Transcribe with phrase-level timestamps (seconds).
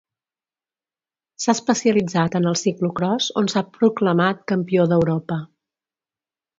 [1.43, 5.43] S'ha especialitzat en el ciclocròs on s'ha proclamat Campió d'Europa.